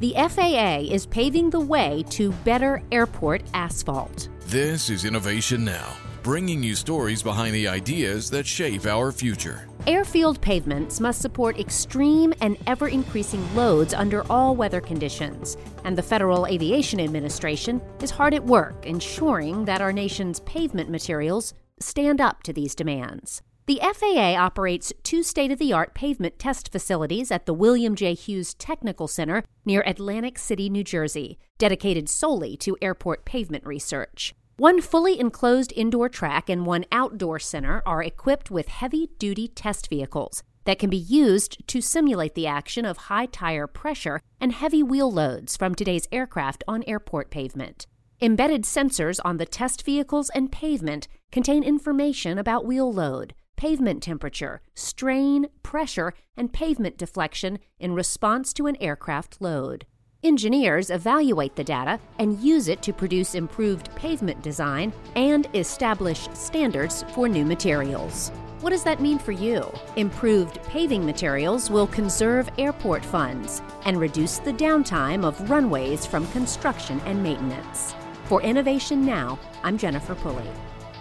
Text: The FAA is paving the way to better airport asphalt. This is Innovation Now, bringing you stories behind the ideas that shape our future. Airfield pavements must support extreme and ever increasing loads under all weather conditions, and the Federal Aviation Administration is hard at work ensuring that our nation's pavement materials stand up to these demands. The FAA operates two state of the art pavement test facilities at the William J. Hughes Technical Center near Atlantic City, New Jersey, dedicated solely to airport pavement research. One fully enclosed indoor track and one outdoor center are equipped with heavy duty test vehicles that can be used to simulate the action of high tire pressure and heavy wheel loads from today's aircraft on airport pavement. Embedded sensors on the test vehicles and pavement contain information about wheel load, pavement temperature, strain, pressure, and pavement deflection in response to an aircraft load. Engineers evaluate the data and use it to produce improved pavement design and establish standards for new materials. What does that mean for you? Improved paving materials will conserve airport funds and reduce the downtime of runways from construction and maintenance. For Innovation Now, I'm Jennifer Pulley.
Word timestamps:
The 0.00 0.14
FAA 0.16 0.90
is 0.90 1.04
paving 1.04 1.50
the 1.50 1.60
way 1.60 2.02
to 2.08 2.32
better 2.32 2.82
airport 2.90 3.42
asphalt. 3.52 4.30
This 4.46 4.88
is 4.88 5.04
Innovation 5.04 5.62
Now, 5.62 5.94
bringing 6.22 6.62
you 6.62 6.74
stories 6.74 7.22
behind 7.22 7.54
the 7.54 7.68
ideas 7.68 8.30
that 8.30 8.46
shape 8.46 8.86
our 8.86 9.12
future. 9.12 9.68
Airfield 9.86 10.40
pavements 10.40 11.00
must 11.00 11.20
support 11.20 11.60
extreme 11.60 12.32
and 12.40 12.56
ever 12.66 12.88
increasing 12.88 13.54
loads 13.54 13.92
under 13.92 14.26
all 14.32 14.56
weather 14.56 14.80
conditions, 14.80 15.58
and 15.84 15.98
the 15.98 16.02
Federal 16.02 16.46
Aviation 16.46 16.98
Administration 16.98 17.82
is 18.00 18.10
hard 18.10 18.32
at 18.32 18.42
work 18.42 18.86
ensuring 18.86 19.66
that 19.66 19.82
our 19.82 19.92
nation's 19.92 20.40
pavement 20.40 20.88
materials 20.88 21.52
stand 21.78 22.22
up 22.22 22.42
to 22.44 22.54
these 22.54 22.74
demands. 22.74 23.42
The 23.70 23.78
FAA 23.94 24.34
operates 24.34 24.92
two 25.04 25.22
state 25.22 25.52
of 25.52 25.60
the 25.60 25.72
art 25.72 25.94
pavement 25.94 26.40
test 26.40 26.72
facilities 26.72 27.30
at 27.30 27.46
the 27.46 27.54
William 27.54 27.94
J. 27.94 28.14
Hughes 28.14 28.52
Technical 28.52 29.06
Center 29.06 29.44
near 29.64 29.84
Atlantic 29.86 30.40
City, 30.40 30.68
New 30.68 30.82
Jersey, 30.82 31.38
dedicated 31.56 32.08
solely 32.08 32.56
to 32.56 32.76
airport 32.82 33.24
pavement 33.24 33.64
research. 33.64 34.34
One 34.56 34.80
fully 34.80 35.20
enclosed 35.20 35.72
indoor 35.76 36.08
track 36.08 36.48
and 36.48 36.66
one 36.66 36.84
outdoor 36.90 37.38
center 37.38 37.80
are 37.86 38.02
equipped 38.02 38.50
with 38.50 38.66
heavy 38.66 39.08
duty 39.20 39.46
test 39.46 39.88
vehicles 39.88 40.42
that 40.64 40.80
can 40.80 40.90
be 40.90 40.96
used 40.96 41.64
to 41.68 41.80
simulate 41.80 42.34
the 42.34 42.48
action 42.48 42.84
of 42.84 42.96
high 42.96 43.26
tire 43.26 43.68
pressure 43.68 44.20
and 44.40 44.50
heavy 44.52 44.82
wheel 44.82 45.12
loads 45.12 45.56
from 45.56 45.76
today's 45.76 46.08
aircraft 46.10 46.64
on 46.66 46.82
airport 46.88 47.30
pavement. 47.30 47.86
Embedded 48.20 48.64
sensors 48.64 49.20
on 49.24 49.36
the 49.36 49.46
test 49.46 49.84
vehicles 49.84 50.28
and 50.34 50.50
pavement 50.50 51.06
contain 51.30 51.62
information 51.62 52.36
about 52.36 52.66
wheel 52.66 52.92
load, 52.92 53.32
pavement 53.60 54.02
temperature, 54.02 54.62
strain, 54.74 55.46
pressure, 55.62 56.14
and 56.34 56.50
pavement 56.50 56.96
deflection 56.96 57.58
in 57.78 57.92
response 57.92 58.54
to 58.54 58.66
an 58.66 58.74
aircraft 58.80 59.36
load. 59.38 59.84
Engineers 60.22 60.88
evaluate 60.88 61.54
the 61.56 61.62
data 61.62 62.00
and 62.18 62.40
use 62.40 62.68
it 62.68 62.80
to 62.80 62.90
produce 62.90 63.34
improved 63.34 63.94
pavement 63.94 64.40
design 64.40 64.90
and 65.14 65.46
establish 65.52 66.26
standards 66.32 67.04
for 67.12 67.28
new 67.28 67.44
materials. 67.44 68.30
What 68.62 68.70
does 68.70 68.84
that 68.84 69.02
mean 69.02 69.18
for 69.18 69.32
you? 69.32 69.70
Improved 69.96 70.62
paving 70.62 71.04
materials 71.04 71.70
will 71.70 71.86
conserve 71.88 72.48
airport 72.56 73.04
funds 73.04 73.60
and 73.84 74.00
reduce 74.00 74.38
the 74.38 74.54
downtime 74.54 75.22
of 75.22 75.50
runways 75.50 76.06
from 76.06 76.26
construction 76.28 76.98
and 77.04 77.22
maintenance. 77.22 77.94
For 78.24 78.40
Innovation 78.40 79.04
Now, 79.04 79.38
I'm 79.62 79.76
Jennifer 79.76 80.14
Pulley. 80.14 80.48